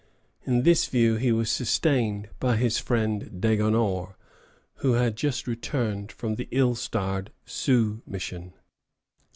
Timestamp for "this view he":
0.63-1.31